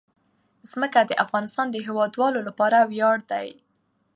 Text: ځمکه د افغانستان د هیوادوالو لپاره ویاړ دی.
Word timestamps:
ځمکه 0.71 0.99
د 1.05 1.11
افغانستان 1.23 1.67
د 1.71 1.75
هیوادوالو 1.87 2.39
لپاره 2.47 2.77
ویاړ 2.91 3.17
دی. 3.31 3.49